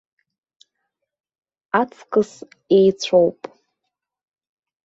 [1.79, 2.31] Аҵкыс
[2.77, 3.41] еицәоуп.